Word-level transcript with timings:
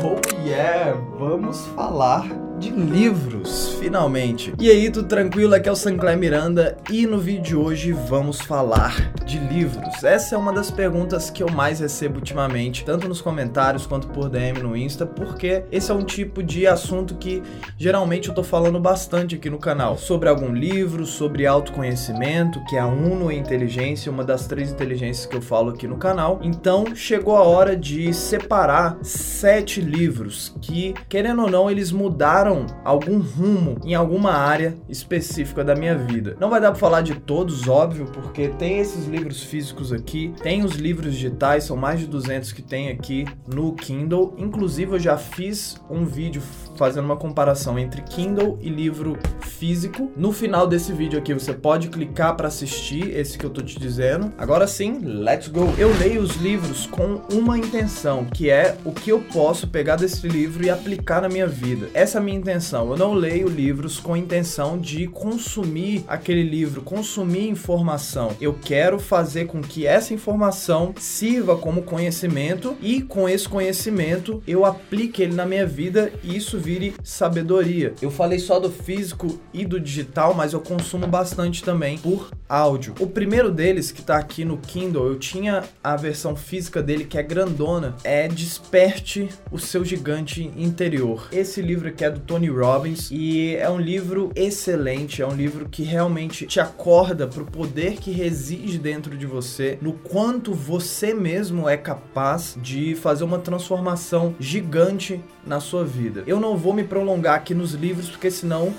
Oh 0.00 0.20
yeah, 0.44 0.94
vamos 1.18 1.66
falar 1.68 2.47
de 2.58 2.70
livros, 2.70 3.76
finalmente. 3.78 4.52
E 4.58 4.68
aí, 4.68 4.90
tudo 4.90 5.06
tranquilo? 5.06 5.54
Aqui 5.54 5.68
é 5.68 5.72
o 5.72 5.76
Sancler 5.76 6.18
Miranda 6.18 6.76
e 6.90 7.06
no 7.06 7.18
vídeo 7.18 7.42
de 7.42 7.56
hoje 7.56 7.92
vamos 7.92 8.40
falar 8.40 9.12
de 9.24 9.38
livros. 9.38 10.02
Essa 10.02 10.34
é 10.34 10.38
uma 10.38 10.52
das 10.52 10.68
perguntas 10.68 11.30
que 11.30 11.42
eu 11.42 11.48
mais 11.48 11.78
recebo 11.78 12.16
ultimamente, 12.16 12.84
tanto 12.84 13.08
nos 13.08 13.20
comentários 13.20 13.86
quanto 13.86 14.08
por 14.08 14.28
DM 14.28 14.60
no 14.60 14.76
Insta, 14.76 15.06
porque 15.06 15.62
esse 15.70 15.90
é 15.90 15.94
um 15.94 16.02
tipo 16.02 16.42
de 16.42 16.66
assunto 16.66 17.14
que 17.14 17.42
geralmente 17.76 18.28
eu 18.28 18.34
tô 18.34 18.42
falando 18.42 18.80
bastante 18.80 19.36
aqui 19.36 19.48
no 19.48 19.58
canal. 19.58 19.96
Sobre 19.96 20.28
algum 20.28 20.52
livro, 20.52 21.06
sobre 21.06 21.46
autoconhecimento, 21.46 22.62
que 22.64 22.76
é 22.76 22.80
a 22.80 22.86
Uno 22.86 23.30
Inteligência, 23.30 24.10
uma 24.10 24.24
das 24.24 24.48
três 24.48 24.72
inteligências 24.72 25.26
que 25.26 25.36
eu 25.36 25.42
falo 25.42 25.70
aqui 25.70 25.86
no 25.86 25.96
canal. 25.96 26.40
Então, 26.42 26.86
chegou 26.94 27.36
a 27.36 27.42
hora 27.42 27.76
de 27.76 28.12
separar 28.12 28.98
sete 29.02 29.80
livros 29.80 30.54
que, 30.60 30.92
querendo 31.08 31.42
ou 31.42 31.50
não, 31.50 31.70
eles 31.70 31.92
mudaram 31.92 32.47
algum 32.84 33.18
rumo 33.18 33.76
em 33.84 33.94
alguma 33.94 34.32
área 34.32 34.76
específica 34.88 35.64
da 35.64 35.74
minha 35.74 35.96
vida. 35.96 36.36
Não 36.40 36.50
vai 36.50 36.60
dar 36.60 36.70
para 36.70 36.80
falar 36.80 37.00
de 37.02 37.14
todos, 37.14 37.68
óbvio, 37.68 38.06
porque 38.06 38.48
tem 38.48 38.78
esses 38.78 39.06
livros 39.06 39.42
físicos 39.42 39.92
aqui, 39.92 40.32
tem 40.42 40.64
os 40.64 40.72
livros 40.72 41.14
digitais, 41.14 41.64
são 41.64 41.76
mais 41.76 42.00
de 42.00 42.06
200 42.06 42.52
que 42.52 42.62
tem 42.62 42.88
aqui 42.88 43.26
no 43.46 43.72
Kindle. 43.72 44.34
Inclusive, 44.38 44.92
eu 44.92 44.98
já 44.98 45.16
fiz 45.16 45.80
um 45.90 46.04
vídeo 46.04 46.42
fazendo 46.76 47.04
uma 47.04 47.16
comparação 47.16 47.78
entre 47.78 48.02
Kindle 48.02 48.58
e 48.60 48.68
livro 48.68 49.18
físico. 49.40 50.10
No 50.16 50.32
final 50.32 50.66
desse 50.66 50.92
vídeo 50.92 51.18
aqui, 51.18 51.34
você 51.34 51.52
pode 51.52 51.88
clicar 51.88 52.36
para 52.36 52.48
assistir 52.48 53.10
esse 53.16 53.36
que 53.36 53.44
eu 53.44 53.50
tô 53.50 53.60
te 53.60 53.78
dizendo. 53.78 54.32
Agora 54.38 54.66
sim, 54.66 55.00
let's 55.02 55.48
go! 55.48 55.74
Eu 55.76 55.96
leio 55.98 56.22
os 56.22 56.36
livros 56.36 56.86
com 56.86 57.20
uma 57.32 57.58
intenção, 57.58 58.24
que 58.24 58.48
é 58.48 58.76
o 58.84 58.92
que 58.92 59.10
eu 59.10 59.20
posso 59.20 59.66
pegar 59.66 59.96
desse 59.96 60.26
livro 60.28 60.64
e 60.64 60.70
aplicar 60.70 61.20
na 61.20 61.28
minha 61.28 61.46
vida. 61.46 61.88
Essa 61.92 62.20
minha 62.20 62.37
intenção. 62.38 62.90
Eu 62.90 62.96
não 62.96 63.14
leio 63.14 63.48
livros 63.48 63.98
com 63.98 64.14
a 64.14 64.18
intenção 64.18 64.78
de 64.78 65.06
consumir 65.06 66.04
aquele 66.08 66.42
livro, 66.42 66.82
consumir 66.82 67.48
informação. 67.48 68.36
Eu 68.40 68.54
quero 68.54 68.98
fazer 68.98 69.46
com 69.46 69.60
que 69.60 69.86
essa 69.86 70.14
informação 70.14 70.94
sirva 70.98 71.56
como 71.56 71.82
conhecimento 71.82 72.76
e 72.80 73.02
com 73.02 73.28
esse 73.28 73.48
conhecimento 73.48 74.42
eu 74.46 74.64
aplique 74.64 75.22
ele 75.22 75.34
na 75.34 75.44
minha 75.44 75.66
vida 75.66 76.12
e 76.22 76.36
isso 76.36 76.58
vire 76.58 76.94
sabedoria. 77.02 77.94
Eu 78.00 78.10
falei 78.10 78.38
só 78.38 78.58
do 78.58 78.70
físico 78.70 79.38
e 79.52 79.64
do 79.64 79.80
digital, 79.80 80.34
mas 80.34 80.52
eu 80.52 80.60
consumo 80.60 81.06
bastante 81.06 81.62
também 81.62 81.98
por 81.98 82.30
áudio. 82.48 82.94
O 83.00 83.06
primeiro 83.06 83.50
deles 83.50 83.92
que 83.92 84.02
tá 84.02 84.16
aqui 84.16 84.44
no 84.44 84.56
Kindle, 84.58 85.06
eu 85.06 85.18
tinha 85.18 85.64
a 85.82 85.96
versão 85.96 86.34
física 86.34 86.82
dele 86.82 87.04
que 87.04 87.18
é 87.18 87.22
grandona, 87.22 87.94
é 88.04 88.28
Desperte 88.28 89.28
o 89.50 89.58
seu 89.58 89.84
gigante 89.84 90.50
interior. 90.56 91.28
Esse 91.32 91.60
livro 91.60 91.88
aqui 91.88 92.04
é 92.04 92.10
do 92.10 92.20
Tony 92.28 92.48
Robbins 92.48 93.10
e 93.10 93.56
é 93.56 93.68
um 93.70 93.80
livro 93.80 94.30
excelente, 94.36 95.22
é 95.22 95.26
um 95.26 95.34
livro 95.34 95.66
que 95.66 95.82
realmente 95.82 96.46
te 96.46 96.60
acorda 96.60 97.26
para 97.26 97.42
o 97.42 97.46
poder 97.46 97.94
que 97.94 98.10
reside 98.10 98.78
dentro 98.78 99.16
de 99.16 99.24
você, 99.24 99.78
no 99.80 99.94
quanto 99.94 100.52
você 100.52 101.14
mesmo 101.14 101.66
é 101.66 101.76
capaz 101.76 102.56
de 102.60 102.94
fazer 102.94 103.24
uma 103.24 103.38
transformação 103.38 104.36
gigante 104.38 105.20
na 105.46 105.58
sua 105.58 105.86
vida. 105.86 106.22
Eu 106.26 106.38
não 106.38 106.54
vou 106.54 106.74
me 106.74 106.84
prolongar 106.84 107.34
aqui 107.36 107.54
nos 107.54 107.72
livros 107.72 108.10
porque 108.10 108.30
senão 108.30 108.74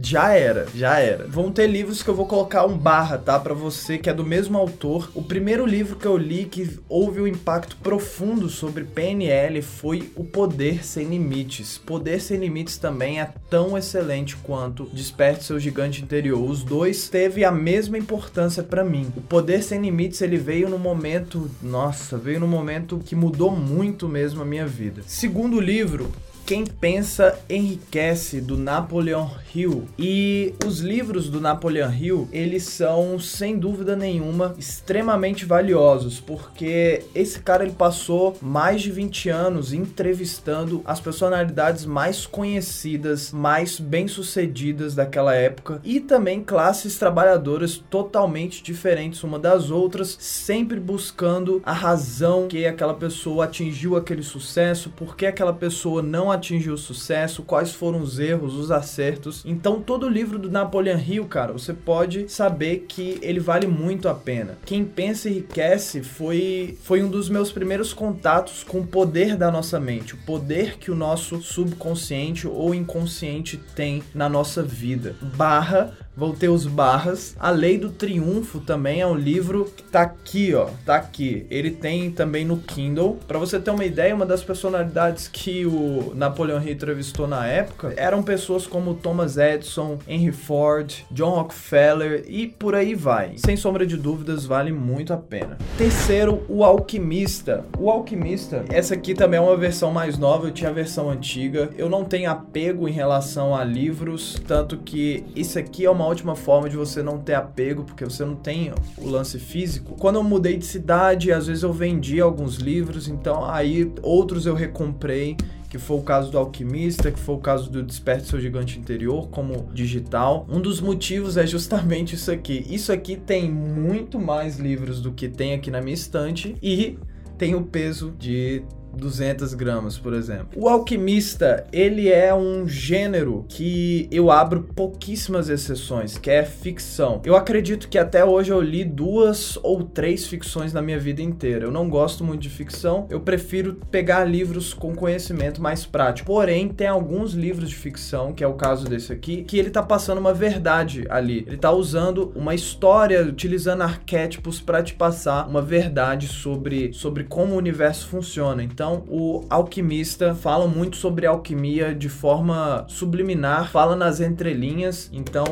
já 0.00 0.32
era, 0.32 0.66
já 0.74 0.98
era. 0.98 1.26
Vão 1.26 1.52
ter 1.52 1.66
livros 1.66 2.02
que 2.02 2.08
eu 2.08 2.14
vou 2.14 2.26
colocar 2.26 2.64
um 2.64 2.76
barra, 2.76 3.18
tá? 3.18 3.38
Para 3.38 3.52
você 3.52 3.98
que 3.98 4.08
é 4.08 4.14
do 4.14 4.24
mesmo 4.24 4.56
autor. 4.56 5.10
O 5.14 5.22
primeiro 5.22 5.66
livro 5.66 5.96
que 5.96 6.06
eu 6.06 6.16
li 6.16 6.44
que 6.44 6.78
houve 6.88 7.20
um 7.20 7.26
impacto 7.26 7.76
profundo 7.76 8.48
sobre 8.48 8.84
PNL 8.84 9.60
foi 9.60 10.10
O 10.16 10.24
Poder 10.24 10.84
Sem 10.84 11.08
Limites. 11.08 11.78
Poder 11.78 12.20
Sem 12.20 12.38
Limites 12.38 12.78
também 12.78 13.20
é 13.20 13.34
tão 13.50 13.76
excelente 13.76 14.36
quanto 14.36 14.88
Desperte 14.92 15.44
Seu 15.44 15.60
Gigante 15.60 16.02
Interior. 16.02 16.42
Os 16.42 16.62
dois 16.62 17.08
teve 17.08 17.44
a 17.44 17.52
mesma 17.52 17.98
importância 17.98 18.62
para 18.62 18.84
mim. 18.84 19.12
O 19.16 19.20
Poder 19.20 19.62
Sem 19.62 19.80
Limites 19.80 20.22
ele 20.22 20.36
veio 20.36 20.68
no 20.68 20.78
momento, 20.78 21.50
nossa, 21.62 22.16
veio 22.16 22.40
no 22.40 22.48
momento 22.48 22.98
que 23.04 23.14
mudou 23.14 23.50
muito 23.54 24.08
mesmo 24.08 24.42
a 24.42 24.46
minha 24.46 24.66
vida. 24.66 25.02
Segundo 25.06 25.60
livro, 25.60 26.10
quem 26.52 26.66
pensa 26.66 27.38
enriquece 27.48 28.38
do 28.38 28.58
Napoleon 28.58 29.26
Hill. 29.54 29.88
E 29.98 30.52
os 30.66 30.80
livros 30.80 31.30
do 31.30 31.40
Napoleon 31.40 31.90
Hill, 31.90 32.28
eles 32.30 32.64
são 32.64 33.18
sem 33.18 33.58
dúvida 33.58 33.96
nenhuma 33.96 34.54
extremamente 34.58 35.46
valiosos, 35.46 36.20
porque 36.20 37.04
esse 37.14 37.40
cara 37.40 37.64
ele 37.64 37.72
passou 37.72 38.36
mais 38.42 38.82
de 38.82 38.90
20 38.90 39.30
anos 39.30 39.72
entrevistando 39.72 40.82
as 40.84 41.00
personalidades 41.00 41.86
mais 41.86 42.26
conhecidas, 42.26 43.32
mais 43.32 43.80
bem-sucedidas 43.80 44.94
daquela 44.94 45.34
época 45.34 45.80
e 45.82 46.00
também 46.00 46.44
classes 46.44 46.98
trabalhadoras 46.98 47.82
totalmente 47.88 48.62
diferentes 48.62 49.24
uma 49.24 49.38
das 49.38 49.70
outras, 49.70 50.18
sempre 50.20 50.78
buscando 50.78 51.62
a 51.64 51.72
razão 51.72 52.46
que 52.46 52.66
aquela 52.66 52.92
pessoa 52.92 53.46
atingiu 53.46 53.96
aquele 53.96 54.22
sucesso, 54.22 54.90
por 54.90 55.16
que 55.16 55.24
aquela 55.24 55.54
pessoa 55.54 56.02
não 56.02 56.30
atingiu 56.30 56.41
o 56.70 56.76
sucesso, 56.76 57.42
quais 57.42 57.72
foram 57.72 58.00
os 58.00 58.18
erros, 58.18 58.54
os 58.54 58.70
acertos. 58.70 59.42
Então, 59.46 59.80
todo 59.80 60.06
o 60.06 60.08
livro 60.08 60.38
do 60.38 60.50
Napoleon 60.50 60.98
Hill, 60.98 61.26
cara, 61.26 61.52
você 61.52 61.72
pode 61.72 62.28
saber 62.28 62.86
que 62.88 63.18
ele 63.22 63.40
vale 63.40 63.66
muito 63.66 64.08
a 64.08 64.14
pena. 64.14 64.58
Quem 64.66 64.84
pensa 64.84 65.28
enriquece 65.28 66.02
foi, 66.02 66.76
foi 66.82 67.02
um 67.02 67.08
dos 67.08 67.28
meus 67.28 67.52
primeiros 67.52 67.92
contatos 67.92 68.64
com 68.64 68.80
o 68.80 68.86
poder 68.86 69.36
da 69.36 69.50
nossa 69.50 69.78
mente, 69.78 70.14
o 70.14 70.18
poder 70.18 70.78
que 70.78 70.90
o 70.90 70.94
nosso 70.94 71.40
subconsciente 71.40 72.46
ou 72.46 72.74
inconsciente 72.74 73.60
tem 73.74 74.02
na 74.14 74.28
nossa 74.28 74.62
vida. 74.62 75.14
Barra 75.36 75.96
vão 76.16 76.32
ter 76.32 76.48
os 76.48 76.66
barras. 76.66 77.34
A 77.38 77.50
Lei 77.50 77.78
do 77.78 77.90
Triunfo 77.90 78.60
também 78.60 79.00
é 79.00 79.06
um 79.06 79.14
livro 79.14 79.70
que 79.76 79.82
tá 79.82 80.02
aqui, 80.02 80.54
ó, 80.54 80.68
tá 80.84 80.96
aqui. 80.96 81.46
Ele 81.50 81.70
tem 81.70 82.10
também 82.10 82.44
no 82.44 82.58
Kindle. 82.58 83.18
Para 83.26 83.38
você 83.38 83.58
ter 83.58 83.70
uma 83.70 83.84
ideia, 83.84 84.14
uma 84.14 84.26
das 84.26 84.42
personalidades 84.42 85.28
que 85.28 85.66
o 85.66 86.12
Napoleão 86.14 86.62
Hill 86.62 86.72
entrevistou 86.72 87.26
na 87.26 87.46
época 87.46 87.94
eram 87.96 88.22
pessoas 88.22 88.66
como 88.66 88.94
Thomas 88.94 89.36
Edison, 89.36 89.98
Henry 90.06 90.32
Ford, 90.32 91.04
John 91.10 91.30
Rockefeller 91.30 92.24
e 92.26 92.46
por 92.46 92.74
aí 92.74 92.94
vai. 92.94 93.32
Sem 93.36 93.56
sombra 93.56 93.86
de 93.86 93.96
dúvidas, 93.96 94.44
vale 94.44 94.72
muito 94.72 95.12
a 95.12 95.16
pena. 95.16 95.58
Terceiro, 95.78 96.42
O 96.48 96.64
Alquimista. 96.64 97.64
O 97.78 97.90
Alquimista, 97.90 98.64
essa 98.68 98.94
aqui 98.94 99.14
também 99.14 99.38
é 99.38 99.42
uma 99.42 99.56
versão 99.56 99.90
mais 99.90 100.18
nova, 100.18 100.46
eu 100.46 100.52
tinha 100.52 100.70
a 100.70 100.72
versão 100.72 101.10
antiga. 101.10 101.70
Eu 101.76 101.88
não 101.88 102.04
tenho 102.04 102.30
apego 102.30 102.88
em 102.88 102.92
relação 102.92 103.54
a 103.54 103.64
livros, 103.64 104.40
tanto 104.46 104.76
que 104.78 105.24
isso 105.34 105.58
aqui 105.58 105.84
é 105.84 105.90
uma 105.90 106.01
uma 106.02 106.10
ótima 106.10 106.34
forma 106.34 106.68
de 106.68 106.76
você 106.76 107.02
não 107.02 107.18
ter 107.18 107.34
apego, 107.34 107.84
porque 107.84 108.04
você 108.04 108.24
não 108.24 108.34
tem 108.34 108.72
o 108.98 109.08
lance 109.08 109.38
físico. 109.38 109.94
Quando 109.96 110.16
eu 110.16 110.24
mudei 110.24 110.56
de 110.56 110.66
cidade, 110.66 111.32
às 111.32 111.46
vezes 111.46 111.62
eu 111.62 111.72
vendi 111.72 112.20
alguns 112.20 112.56
livros, 112.56 113.08
então 113.08 113.44
aí 113.44 113.92
outros 114.02 114.44
eu 114.44 114.54
recomprei 114.54 115.36
que 115.70 115.78
foi 115.78 115.96
o 115.96 116.02
caso 116.02 116.30
do 116.30 116.36
Alquimista, 116.36 117.10
que 117.10 117.18
foi 117.18 117.34
o 117.34 117.38
caso 117.38 117.70
do 117.70 117.82
Desperte 117.82 118.28
Seu 118.28 118.38
Gigante 118.38 118.78
Interior, 118.78 119.28
como 119.30 119.70
digital. 119.72 120.46
Um 120.46 120.60
dos 120.60 120.82
motivos 120.82 121.38
é 121.38 121.46
justamente 121.46 122.14
isso 122.14 122.30
aqui. 122.30 122.66
Isso 122.68 122.92
aqui 122.92 123.16
tem 123.16 123.50
muito 123.50 124.20
mais 124.20 124.58
livros 124.58 125.00
do 125.00 125.12
que 125.12 125.30
tem 125.30 125.54
aqui 125.54 125.70
na 125.70 125.80
minha 125.80 125.94
estante 125.94 126.54
e 126.62 126.98
tem 127.38 127.54
o 127.54 127.62
peso 127.62 128.12
de 128.18 128.62
200 128.96 129.54
gramas, 129.54 129.98
por 129.98 130.12
exemplo. 130.14 130.48
O 130.56 130.68
alquimista, 130.68 131.66
ele 131.72 132.08
é 132.08 132.34
um 132.34 132.66
gênero 132.68 133.44
que 133.48 134.08
eu 134.10 134.30
abro 134.30 134.62
pouquíssimas 134.74 135.48
exceções, 135.48 136.18
que 136.18 136.30
é 136.30 136.44
ficção. 136.44 137.20
Eu 137.24 137.36
acredito 137.36 137.88
que 137.88 137.98
até 137.98 138.24
hoje 138.24 138.50
eu 138.52 138.60
li 138.60 138.84
duas 138.84 139.58
ou 139.62 139.82
três 139.82 140.26
ficções 140.26 140.72
na 140.72 140.82
minha 140.82 140.98
vida 140.98 141.22
inteira. 141.22 141.64
Eu 141.64 141.70
não 141.70 141.88
gosto 141.88 142.24
muito 142.24 142.42
de 142.42 142.50
ficção, 142.50 143.06
eu 143.10 143.20
prefiro 143.20 143.74
pegar 143.90 144.24
livros 144.24 144.74
com 144.74 144.94
conhecimento 144.94 145.62
mais 145.62 145.84
prático. 145.84 146.26
Porém, 146.26 146.68
tem 146.68 146.86
alguns 146.86 147.32
livros 147.32 147.68
de 147.68 147.76
ficção, 147.76 148.32
que 148.32 148.44
é 148.44 148.46
o 148.46 148.54
caso 148.54 148.86
desse 148.86 149.12
aqui, 149.12 149.44
que 149.44 149.58
ele 149.58 149.70
tá 149.70 149.82
passando 149.82 150.18
uma 150.18 150.34
verdade 150.34 151.04
ali. 151.08 151.44
Ele 151.46 151.56
tá 151.56 151.70
usando 151.70 152.32
uma 152.34 152.54
história, 152.54 153.22
utilizando 153.22 153.82
arquétipos 153.82 154.60
para 154.60 154.82
te 154.82 154.94
passar 154.94 155.48
uma 155.48 155.62
verdade 155.62 156.28
sobre, 156.28 156.92
sobre 156.92 157.24
como 157.24 157.54
o 157.54 157.58
universo 157.58 158.08
funciona. 158.08 158.62
Então, 158.62 158.81
então, 158.82 159.04
o 159.08 159.44
alquimista 159.48 160.34
fala 160.34 160.66
muito 160.66 160.96
sobre 160.96 161.24
alquimia 161.24 161.94
de 161.94 162.08
forma 162.08 162.84
subliminar, 162.88 163.70
fala 163.70 163.94
nas 163.94 164.18
entrelinhas. 164.18 165.08
Então, 165.12 165.44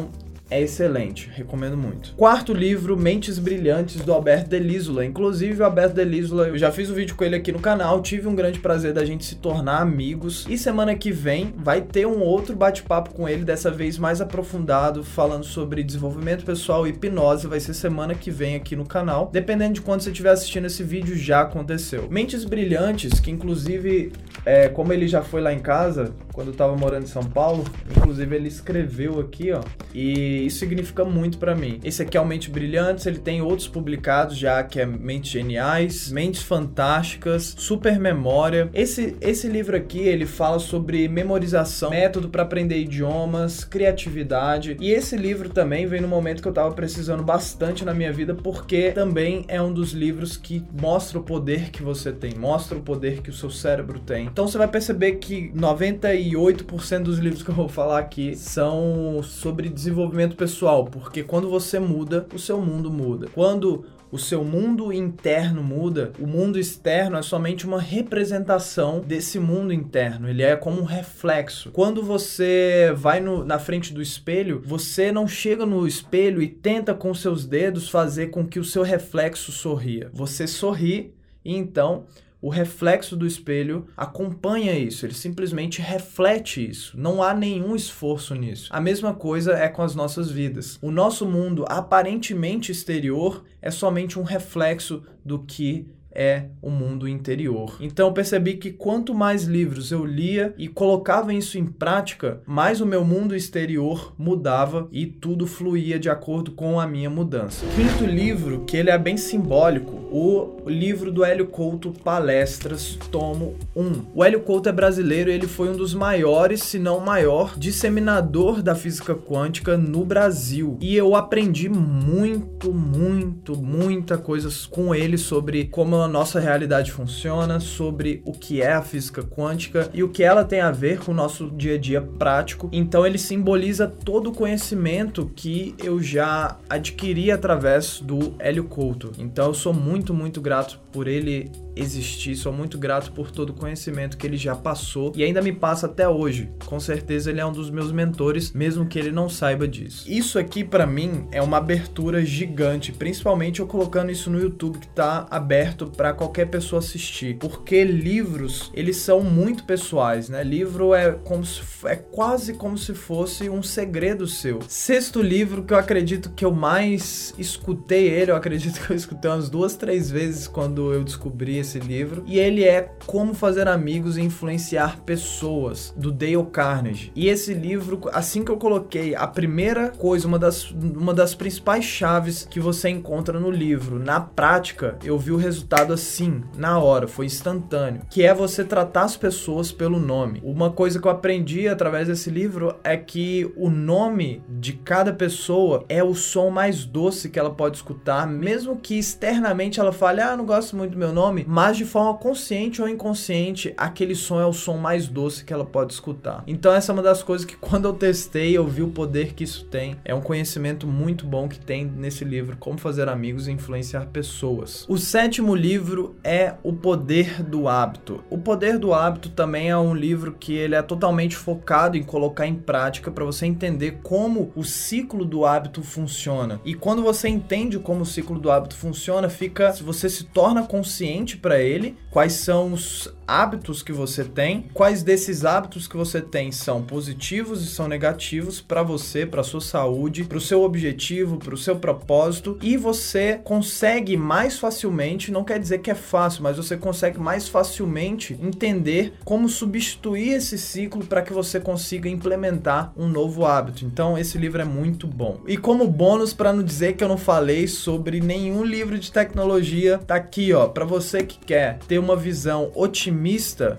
é 0.51 0.61
excelente, 0.61 1.31
recomendo 1.33 1.77
muito. 1.77 2.13
Quarto 2.17 2.53
livro, 2.53 2.97
Mentes 2.97 3.39
Brilhantes, 3.39 4.01
do 4.01 4.13
Alberto 4.13 4.51
Delísola. 4.51 5.05
Inclusive, 5.05 5.63
o 5.63 5.65
Alberto 5.65 5.95
Delísola, 5.95 6.49
eu 6.49 6.59
já 6.59 6.73
fiz 6.73 6.91
um 6.91 6.95
vídeo 6.95 7.15
com 7.15 7.23
ele 7.23 7.37
aqui 7.37 7.53
no 7.53 7.61
canal, 7.61 8.03
tive 8.03 8.27
um 8.27 8.35
grande 8.35 8.59
prazer 8.59 8.93
da 8.93 9.05
gente 9.05 9.25
se 9.25 9.37
tornar 9.37 9.81
amigos. 9.81 10.47
E 10.49 10.59
semana 10.59 10.95
que 10.97 11.13
vem 11.13 11.55
vai 11.57 11.81
ter 11.81 12.05
um 12.07 12.21
outro 12.21 12.57
bate-papo 12.57 13.15
com 13.15 13.29
ele, 13.29 13.45
dessa 13.45 13.71
vez 13.71 13.97
mais 13.97 14.21
aprofundado, 14.21 15.05
falando 15.05 15.45
sobre 15.45 15.85
desenvolvimento 15.85 16.45
pessoal 16.45 16.87
e 16.87 16.91
hipnose. 16.91 17.47
Vai 17.47 17.61
ser 17.61 17.75
semana 17.75 18.15
que 18.15 18.31
vem 18.31 18.57
aqui 18.57 18.75
no 18.75 18.85
canal. 18.85 19.31
Dependendo 19.33 19.75
de 19.75 19.81
quando 19.81 20.01
você 20.01 20.11
estiver 20.11 20.31
assistindo 20.31 20.67
esse 20.67 20.83
vídeo, 20.83 21.17
já 21.17 21.43
aconteceu. 21.43 22.09
Mentes 22.11 22.45
Brilhantes, 22.45 23.21
que 23.21 23.31
inclusive, 23.31 24.13
é, 24.45 24.69
como 24.69 24.93
ele 24.93 25.07
já 25.07 25.23
foi 25.23 25.41
lá 25.41 25.53
em 25.53 25.61
casa, 25.61 26.13
quando 26.33 26.49
eu 26.49 26.55
tava 26.55 26.77
morando 26.77 27.05
em 27.05 27.09
São 27.09 27.23
Paulo, 27.23 27.65
inclusive 27.97 28.35
ele 28.35 28.49
escreveu 28.49 29.21
aqui, 29.21 29.53
ó, 29.53 29.61
e 29.95 30.40
isso 30.47 30.59
significa 30.59 31.05
muito 31.05 31.39
para 31.39 31.55
mim. 31.55 31.81
Esse 31.85 32.03
aqui 32.03 32.17
é 32.17 32.21
o 32.21 32.27
Mentes 32.27 32.49
Brilhantes, 32.49 33.07
ele 33.07 33.19
tem 33.19 33.41
outros 33.43 33.69
publicados 33.69 34.37
já, 34.37 34.63
que 34.63 34.81
é 34.81 34.87
Mentes 34.87 35.31
Geniais, 35.31 36.11
Mentes 36.11 36.43
Fantásticas, 36.43 37.55
Super 37.59 37.99
Memória. 37.99 38.69
Esse, 38.75 39.17
esse 39.21 39.49
livro 39.49 39.77
aqui, 39.77 40.01
ele 40.01 40.27
fala 40.27 40.59
sobre 40.59 41.09
memorização, 41.09 41.91
método 41.91 42.29
para 42.29 42.43
aprender 42.43 42.79
idiomas, 42.79 43.65
criatividade, 43.65 44.77
e 44.81 44.91
esse 44.91 45.17
livro 45.17 45.49
também 45.49 45.87
vem 45.87 46.01
no 46.01 46.09
momento 46.09 46.43
que 46.43 46.49
eu 46.49 46.53
tava 46.53 46.73
precisando 46.75 47.23
bastante 47.23 47.85
na 47.85 47.95
minha 47.95 48.13
vida, 48.13 48.35
porque 48.35 48.91
também 48.93 49.45
é 49.49 49.61
um 49.61 49.73
dos 49.73 49.93
livros 49.93 50.37
que 50.37 50.65
mostra 50.81 51.19
o 51.19 51.23
poder 51.23 51.71
que 51.71 51.83
você 51.83 52.13
tem, 52.13 52.35
mostra 52.37 52.77
o 52.77 52.83
poder 52.83 53.23
que 53.23 53.31
o 53.31 53.33
seu 53.33 53.51
cérebro 53.51 53.99
tem. 54.01 54.27
Então 54.27 54.47
você 54.47 54.59
vai 54.59 54.69
perceber 54.69 55.13
que 55.13 55.51
90 55.55 56.01
98% 56.01 57.03
dos 57.03 57.19
livros 57.19 57.43
que 57.43 57.51
eu 57.51 57.55
vou 57.55 57.69
falar 57.69 57.99
aqui 57.99 58.35
são 58.37 59.21
sobre 59.23 59.69
desenvolvimento 59.69 60.30
pessoal, 60.37 60.85
porque 60.85 61.23
quando 61.23 61.49
você 61.49 61.79
muda, 61.79 62.27
o 62.35 62.39
seu 62.39 62.61
mundo 62.61 62.91
muda. 62.91 63.29
Quando 63.35 63.85
o 64.13 64.19
seu 64.19 64.45
mundo 64.45 64.93
interno 64.93 65.63
muda, 65.63 66.13
o 66.19 66.27
mundo 66.27 66.59
externo 66.59 67.17
é 67.17 67.23
somente 67.23 67.65
uma 67.67 67.81
representação 67.81 69.01
desse 69.01 69.39
mundo 69.39 69.73
interno, 69.73 70.29
ele 70.29 70.43
é 70.43 70.57
como 70.57 70.81
um 70.81 70.85
reflexo. 70.85 71.71
Quando 71.71 72.03
você 72.03 72.93
vai 72.97 73.21
no, 73.21 73.45
na 73.45 73.59
frente 73.59 73.93
do 73.95 74.03
espelho, 74.03 74.61
você 74.65 75.13
não 75.13 75.29
chega 75.29 75.65
no 75.65 75.87
espelho 75.87 76.43
e 76.43 76.49
tenta 76.49 76.93
com 76.93 77.15
seus 77.15 77.47
dedos 77.47 77.89
fazer 77.89 78.29
com 78.29 78.45
que 78.45 78.59
o 78.59 78.65
seu 78.65 78.83
reflexo 78.83 79.53
sorria. 79.53 80.11
Você 80.13 80.47
sorri 80.47 81.15
e 81.45 81.55
então 81.57 82.05
o 82.43 82.49
reflexo 82.49 83.17
do 83.17 83.27
espelho 83.27 83.87
acompanha 83.97 84.77
isso, 84.79 85.05
ele 85.05 85.15
simplesmente 85.15 85.83
reflete 85.83 86.69
isso. 86.69 86.99
Não 86.99 87.23
há 87.23 87.35
nenhum 87.35 87.77
esforço 87.77 88.35
nisso. 88.35 88.69
A 88.71 88.81
mesma 88.81 89.13
coisa 89.13 89.53
é 89.53 89.69
com 89.69 89.83
as 89.83 89.95
nossas 89.95 90.31
vidas. 90.31 90.79
O 90.81 90.91
nosso 90.91 91.27
mundo 91.27 91.65
aparentemente 91.69 92.73
exterior 92.73 93.45
é 93.61 93.71
somente 93.71 94.19
um 94.19 94.23
reflexo 94.23 95.03
do 95.25 95.41
que 95.41 95.87
é 96.13 96.47
o 96.61 96.71
mundo 96.71 97.09
interior. 97.09 97.77
Então 97.81 98.09
eu 98.09 98.13
percebi 98.13 98.55
que 98.55 98.73
quanto 98.73 99.15
mais 99.15 99.45
livros 99.45 99.93
eu 99.93 100.05
lia 100.05 100.55
e 100.59 100.69
colocava 100.69 101.33
isso 101.33 101.59
em 101.59 101.67
prática, 101.67 102.41
mais 102.47 102.81
o 102.81 102.87
meu 102.87 103.05
mundo 103.05 103.35
exterior 103.35 104.15
mudava 104.19 104.89
e 104.91 105.07
tudo 105.07 105.47
fluía 105.47 105.99
de 105.99 106.11
acordo 106.11 106.53
com 106.53 106.81
a 106.81 106.87
minha 106.87 107.09
mudança. 107.09 107.65
Quinto 107.75 108.05
livro, 108.05 108.65
que 108.65 108.77
ele 108.77 108.91
é 108.91 108.99
bem 108.99 109.17
simbólico, 109.17 109.93
o 110.11 110.60
livro 110.67 111.11
do 111.11 111.25
Hélio 111.25 111.47
Couto 111.47 111.93
Palestras, 112.05 112.99
tomo 113.11 113.57
1. 113.75 114.03
O 114.15 114.25
Hélio 114.25 114.41
Couto 114.41 114.69
é 114.69 114.73
brasileiro 114.73 115.31
e 115.31 115.35
ele 115.35 115.47
foi 115.47 115.69
um 115.69 115.77
dos 115.77 115.95
maiores, 115.95 116.63
se 116.63 116.79
não 116.79 117.01
maior, 117.01 117.59
disseminador 117.59 118.63
da 118.63 118.75
física 118.75 119.15
quântica 119.15 119.77
no 119.77 120.05
Brasil. 120.05 120.77
E 120.81 120.97
eu 120.97 121.15
aprendi 121.15 121.69
muito, 121.69 122.73
muito, 122.73 123.57
muita 123.57 124.19
coisas 124.19 124.67
com 124.67 124.95
ele 124.95 125.19
sobre 125.19 125.67
como 125.67 125.97
a 125.97 126.09
nossa 126.09 126.41
realidade 126.41 126.93
funciona, 126.93 127.61
sobre 127.61 128.23
o 128.25 128.33
que 128.33 128.63
é 128.63 128.73
a 128.73 128.83
física 128.83 129.23
quântica 129.23 129.91
e 129.93 130.03
o 130.03 130.09
que 130.09 130.23
ela 130.23 130.45
tem 130.45 130.61
a 130.61 130.71
ver 130.71 130.99
com 130.99 131.13
o 131.13 131.15
nosso 131.15 131.51
dia 131.51 131.75
a 131.75 131.79
dia 131.79 132.01
prático. 132.01 132.69
Então 132.73 133.07
ele 133.07 133.19
simboliza 133.19 133.87
todo 133.87 134.31
o 134.31 134.35
conhecimento 134.35 135.31
que 135.35 135.75
eu 135.83 136.03
já 136.03 136.59
adquiri 136.69 137.31
através 137.31 138.01
do 138.01 138.35
Hélio 138.39 138.65
Couto. 138.65 139.13
Então 139.19 139.47
eu 139.47 139.55
sou 139.55 139.73
muito, 139.73 140.13
muito 140.13 140.41
grato 140.41 140.60
por 140.93 141.09
ele 141.09 141.51
existir, 141.81 142.37
sou 142.37 142.53
muito 142.53 142.79
grato 142.79 143.13
por 143.13 143.31
todo 143.31 143.51
o 143.51 143.55
conhecimento 143.55 144.17
que 144.17 144.27
ele 144.27 144.37
já 144.37 144.55
passou 144.55 145.13
e 145.15 145.25
ainda 145.25 145.43
me 145.43 145.53
passa 145.53 145.87
até 145.87 146.09
hoje. 146.09 146.51
Com 146.67 146.79
certeza 146.79 147.31
ele 147.31 147.41
é 147.41 147.47
um 147.47 147.53
dos 147.53 147.71
meus 147.71 147.93
mentores, 147.93 148.53
mesmo 148.53 148.87
que 148.87 148.99
ele 148.99 149.11
não 149.11 149.29
saiba 149.29 149.67
disso. 149.67 150.05
Isso 150.11 150.39
aqui 150.39 150.65
para 150.65 150.87
mim 150.87 151.27
é 151.33 151.43
uma 151.43 151.57
abertura 151.57 152.25
gigante, 152.25 152.93
principalmente 152.93 153.61
eu 153.61 153.67
colocando 153.67 154.11
isso 154.11 154.31
no 154.31 154.41
YouTube 154.41 154.79
que 154.79 154.89
tá 154.89 155.27
aberto 155.31 155.87
para 155.87 156.13
qualquer 156.13 156.47
pessoa 156.47 156.81
assistir, 156.81 157.37
porque 157.39 157.85
livros, 157.85 158.71
eles 158.75 158.97
são 158.97 159.21
muito 159.21 159.65
pessoais, 159.65 160.29
né? 160.29 160.43
Livro 160.43 160.95
é 160.95 161.13
como 161.13 161.45
se, 161.45 161.61
é 161.85 161.97
quase 161.97 162.55
como 162.55 162.77
se 162.77 162.95
fosse 162.95 163.49
um 163.49 163.63
segredo 163.63 164.27
seu. 164.27 164.61
Sexto 164.69 165.23
livro 165.23 165.63
que 165.63 165.73
eu 165.73 165.79
acredito 165.79 166.31
que 166.31 166.45
eu 166.45 166.53
mais 166.53 167.35
escutei 167.39 168.09
ele, 168.09 168.31
eu 168.31 168.37
acredito 168.37 168.81
que 168.81 168.93
eu 168.93 168.97
escutei 168.97 169.31
umas 169.31 169.49
duas, 169.49 169.77
três 169.77 170.11
vezes 170.11 170.49
quando 170.49 170.93
eu 170.93 171.05
descobri 171.05 171.59
esse 171.59 171.70
livro, 171.79 172.23
e 172.27 172.39
ele 172.39 172.65
é 172.65 172.91
Como 173.07 173.35
Fazer 173.35 173.69
Amigos 173.69 174.17
e 174.17 174.23
Influenciar 174.23 175.01
Pessoas, 175.01 175.95
do 175.97 176.11
Dale 176.11 176.45
Carnegie. 176.53 177.13
E 177.15 177.29
esse 177.29 177.55
livro, 177.55 178.01
assim 178.13 178.45
que 178.45 178.51
eu 178.51 178.57
coloquei, 178.57 179.15
a 179.15 179.27
primeira 179.27 179.91
coisa, 179.91 180.27
uma 180.27 180.39
das, 180.39 180.71
uma 180.71 181.15
das 181.15 181.35
principais 181.35 181.85
chaves 181.85 182.47
que 182.49 182.61
você 182.61 182.89
encontra 182.89 183.39
no 183.39 183.51
livro, 183.51 183.99
na 183.99 184.21
prática, 184.21 184.99
eu 185.05 185.19
vi 185.19 185.33
o 185.33 185.37
resultado 185.37 185.93
assim, 185.93 186.43
na 186.57 186.79
hora, 186.79 187.07
foi 187.07 187.27
instantâneo, 187.27 188.03
que 188.11 188.25
é 188.25 188.35
você 188.35 188.65
tratar 188.65 189.03
as 189.03 189.17
pessoas 189.17 189.73
pelo 189.73 189.99
nome. 189.99 190.41
Uma 190.43 190.71
coisa 190.71 191.01
que 191.01 191.07
eu 191.07 191.11
aprendi 191.11 191.69
através 191.69 192.09
desse 192.09 192.31
livro 192.31 192.77
é 192.83 192.97
que 192.97 193.53
o 193.57 193.69
nome 193.69 194.43
de 194.49 194.73
cada 194.73 195.13
pessoa 195.13 195.85
é 195.89 196.03
o 196.03 196.15
som 196.15 196.51
mais 196.51 196.85
doce 196.85 197.29
que 197.29 197.39
ela 197.39 197.51
pode 197.51 197.77
escutar, 197.77 198.27
mesmo 198.27 198.77
que 198.77 198.99
externamente 198.99 199.81
ela 199.81 199.93
fale, 199.93 200.21
ah, 200.21 200.37
não 200.37 200.45
gosto 200.45 200.77
muito 200.77 200.93
do 200.93 200.99
meu 200.99 201.13
nome, 201.13 201.45
mas 201.51 201.77
de 201.77 201.85
forma 201.85 202.15
consciente 202.15 202.81
ou 202.81 202.89
inconsciente, 202.89 203.75
aquele 203.77 204.15
som 204.15 204.41
é 204.41 204.47
o 204.47 204.53
som 204.53 204.77
mais 204.77 205.09
doce 205.09 205.45
que 205.45 205.53
ela 205.53 205.65
pode 205.65 205.93
escutar. 205.93 206.45
Então 206.47 206.73
essa 206.73 206.93
é 206.93 206.95
uma 206.95 207.03
das 207.03 207.25
coisas 207.25 207.45
que 207.45 207.57
quando 207.57 207.87
eu 207.87 207.93
testei, 207.93 208.57
eu 208.57 208.65
vi 208.69 208.83
o 208.83 208.91
poder 208.91 209.35
que 209.35 209.43
isso 209.43 209.65
tem. 209.65 209.97
É 210.05 210.15
um 210.15 210.21
conhecimento 210.21 210.87
muito 210.87 211.27
bom 211.27 211.49
que 211.49 211.59
tem 211.59 211.85
nesse 211.85 212.25
livro, 212.25 212.57
Como 212.57 212.79
Fazer 212.79 213.09
Amigos 213.09 213.49
e 213.49 213.51
Influenciar 213.51 214.07
Pessoas. 214.07 214.87
O 214.89 214.97
sétimo 214.97 215.53
livro 215.57 216.15
é 216.23 216.55
O 216.63 216.73
Poder 216.73 217.43
do 217.43 217.67
Hábito. 217.67 218.23
O 218.31 218.39
Poder 218.39 218.79
do 218.79 218.95
Hábito 218.95 219.29
também 219.31 219.71
é 219.71 219.77
um 219.77 219.93
livro 219.93 220.37
que 220.39 220.55
ele 220.55 220.77
é 220.77 220.83
totalmente 220.83 221.35
focado 221.35 221.97
em 221.97 222.05
colocar 222.05 222.47
em 222.47 222.55
prática 222.55 223.11
para 223.11 223.25
você 223.25 223.45
entender 223.45 223.99
como 224.05 224.53
o 224.55 224.63
ciclo 224.63 225.25
do 225.25 225.45
hábito 225.45 225.83
funciona. 225.83 226.61
E 226.65 226.75
quando 226.75 227.03
você 227.03 227.29
entende 227.29 227.77
como 227.81 228.03
o 228.03 228.07
ciclo 228.07 228.39
do 228.39 228.53
hábito 228.53 228.77
funciona, 228.77 229.29
fica, 229.29 229.73
você 229.73 230.09
se 230.09 230.23
torna 230.23 230.63
consciente 230.63 231.40
para 231.41 231.61
ele 231.61 231.97
quais 232.11 232.35
são 232.35 232.73
os 232.73 233.13
hábitos 233.31 233.81
que 233.81 233.93
você 233.93 234.25
tem, 234.25 234.67
quais 234.75 235.05
desses 235.05 235.45
hábitos 235.45 235.87
que 235.87 235.97
você 235.97 236.21
tem 236.21 236.51
são 236.51 236.83
positivos 236.83 237.63
e 237.63 237.71
são 237.71 237.87
negativos 237.87 238.61
para 238.61 238.83
você, 238.83 239.25
para 239.25 239.45
sua 239.45 239.61
saúde, 239.61 240.25
para 240.25 240.39
o 240.39 240.41
seu 240.41 240.63
objetivo, 240.63 241.37
para 241.37 241.55
o 241.55 241.59
seu 241.59 241.77
propósito, 241.77 242.59
e 242.61 242.77
você 242.77 243.41
consegue 243.45 244.17
mais 244.17 244.59
facilmente, 244.59 245.31
não 245.31 245.45
quer 245.45 245.61
dizer 245.61 245.79
que 245.79 245.93
é 245.93 245.95
fácil, 245.95 246.43
mas 246.43 246.57
você 246.57 246.77
consegue 246.77 247.21
mais 247.21 247.49
facilmente 247.49 248.37
entender 248.43 249.15
como 249.25 249.49
substituir 249.49 250.31
esse 250.31 250.59
ciclo 250.59 251.05
para 251.05 251.23
que 251.23 251.33
você 251.33 251.61
consiga 251.61 252.09
implementar 252.09 252.93
um 252.97 253.07
novo 253.07 253.47
hábito. 253.47 253.85
Então, 253.85 254.19
esse 254.19 254.39
livro 254.39 254.61
é 254.61 254.65
muito 254.65 255.07
bom. 255.07 255.41
E 255.47 255.57
como 255.57 255.87
bônus 255.87 256.33
para 256.33 256.53
não 256.53 256.65
dizer 256.65 256.95
que 256.95 257.05
eu 257.05 257.09
não 257.09 257.17
falei 257.17 257.69
sobre 257.69 258.21
nenhum 258.21 258.65
livro 258.65 258.99
de 258.99 259.13
tecnologia, 259.13 259.99
tá 259.99 260.17
aqui, 260.17 260.53
ó, 260.53 260.67
para 260.67 260.85
você 260.85 261.23
que 261.23 261.39
quer 261.39 261.79
ter 261.87 261.99
uma 261.99 262.17
visão 262.17 262.73
otimista 262.75 263.20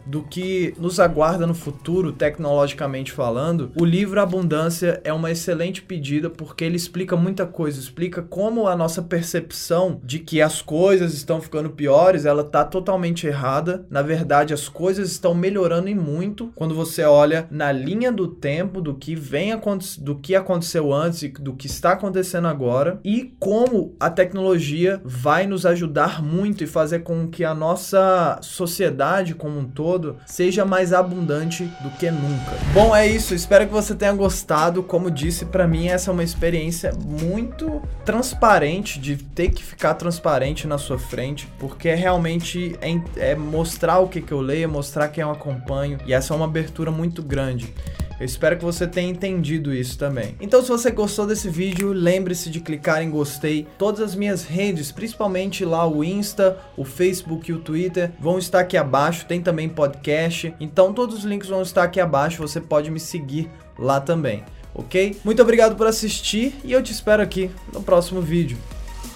do 0.05 0.23
que 0.23 0.73
nos 0.77 0.99
aguarda 0.99 1.45
no 1.45 1.53
futuro, 1.53 2.11
tecnologicamente 2.11 3.11
falando, 3.11 3.71
o 3.79 3.85
livro 3.85 4.21
Abundância 4.21 5.01
é 5.03 5.11
uma 5.11 5.31
excelente 5.31 5.81
pedida 5.81 6.29
porque 6.29 6.63
ele 6.63 6.75
explica 6.75 7.15
muita 7.15 7.45
coisa, 7.45 7.79
explica 7.79 8.21
como 8.21 8.67
a 8.67 8.75
nossa 8.75 9.01
percepção 9.01 9.99
de 10.03 10.19
que 10.19 10.41
as 10.41 10.61
coisas 10.61 11.13
estão 11.13 11.41
ficando 11.41 11.69
piores, 11.69 12.25
ela 12.25 12.43
tá 12.43 12.63
totalmente 12.63 13.27
errada. 13.27 13.85
Na 13.89 14.01
verdade, 14.01 14.53
as 14.53 14.69
coisas 14.69 15.11
estão 15.11 15.33
melhorando 15.33 15.89
e 15.89 15.95
muito 15.95 16.51
quando 16.55 16.75
você 16.75 17.03
olha 17.03 17.47
na 17.49 17.71
linha 17.71 18.11
do 18.11 18.27
tempo 18.27 18.81
do 18.81 18.95
que 18.95 19.15
vem 19.15 19.51
do 19.99 20.15
que 20.15 20.35
aconteceu 20.35 20.93
antes 20.93 21.23
e 21.23 21.27
do 21.29 21.53
que 21.53 21.67
está 21.67 21.91
acontecendo 21.91 22.47
agora 22.47 22.99
e 23.03 23.33
como 23.39 23.95
a 23.99 24.09
tecnologia 24.09 25.01
vai 25.03 25.45
nos 25.45 25.65
ajudar 25.65 26.21
muito 26.23 26.63
e 26.63 26.67
fazer 26.67 26.99
com 26.99 27.27
que 27.27 27.43
a 27.43 27.53
nossa 27.53 28.39
sociedade 28.41 29.30
como 29.33 29.59
um 29.59 29.65
todo 29.65 30.17
seja 30.25 30.65
mais 30.65 30.93
abundante 30.93 31.63
do 31.81 31.89
que 31.91 32.09
nunca. 32.09 32.51
Bom, 32.73 32.95
é 32.95 33.07
isso. 33.07 33.33
Espero 33.33 33.67
que 33.67 33.73
você 33.73 33.95
tenha 33.95 34.13
gostado. 34.13 34.83
Como 34.83 35.09
disse, 35.09 35.45
para 35.45 35.67
mim 35.67 35.87
essa 35.87 36.11
é 36.11 36.13
uma 36.13 36.23
experiência 36.23 36.93
muito 36.93 37.81
transparente 38.05 38.99
de 38.99 39.17
ter 39.17 39.49
que 39.49 39.63
ficar 39.63 39.93
transparente 39.95 40.67
na 40.67 40.77
sua 40.77 40.97
frente, 40.97 41.47
porque 41.59 41.89
é 41.89 41.95
realmente 41.95 42.75
é, 42.81 43.31
é 43.31 43.35
mostrar 43.35 43.99
o 43.99 44.07
que, 44.07 44.21
que 44.21 44.31
eu 44.31 44.41
leio, 44.41 44.69
mostrar 44.69 45.07
quem 45.09 45.21
eu 45.21 45.31
acompanho 45.31 45.97
e 46.05 46.13
essa 46.13 46.33
é 46.33 46.35
uma 46.35 46.45
abertura 46.45 46.91
muito 46.91 47.21
grande. 47.21 47.73
Eu 48.21 48.25
espero 48.25 48.55
que 48.55 48.63
você 48.63 48.85
tenha 48.85 49.09
entendido 49.09 49.73
isso 49.73 49.97
também. 49.97 50.35
Então, 50.39 50.61
se 50.61 50.69
você 50.69 50.91
gostou 50.91 51.25
desse 51.25 51.49
vídeo, 51.49 51.91
lembre-se 51.91 52.51
de 52.51 52.59
clicar 52.59 53.01
em 53.01 53.09
gostei. 53.09 53.65
Todas 53.79 53.99
as 53.99 54.13
minhas 54.13 54.43
redes, 54.43 54.91
principalmente 54.91 55.65
lá 55.65 55.87
o 55.87 56.03
Insta, 56.03 56.55
o 56.77 56.85
Facebook 56.85 57.49
e 57.49 57.53
o 57.55 57.57
Twitter, 57.57 58.11
vão 58.19 58.37
estar 58.37 58.59
aqui 58.59 58.77
abaixo. 58.77 59.25
Tem 59.25 59.41
também 59.41 59.67
podcast. 59.67 60.53
Então, 60.59 60.93
todos 60.93 61.17
os 61.17 61.23
links 61.23 61.49
vão 61.49 61.63
estar 61.63 61.81
aqui 61.81 61.99
abaixo. 61.99 62.43
Você 62.43 62.61
pode 62.61 62.91
me 62.91 62.99
seguir 62.99 63.49
lá 63.75 63.99
também, 63.99 64.43
ok? 64.75 65.17
Muito 65.25 65.41
obrigado 65.41 65.75
por 65.75 65.87
assistir 65.87 66.53
e 66.63 66.71
eu 66.71 66.83
te 66.83 66.91
espero 66.91 67.23
aqui 67.23 67.49
no 67.73 67.81
próximo 67.81 68.21
vídeo. 68.21 68.55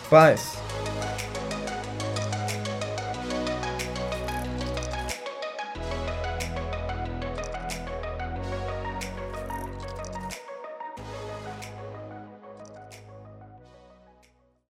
Paz! 0.10 0.65